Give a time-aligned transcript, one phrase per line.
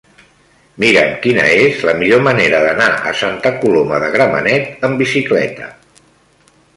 [0.83, 5.69] Mira'm quina és la millor manera d'anar a Santa Coloma de Gramenet amb bicicleta.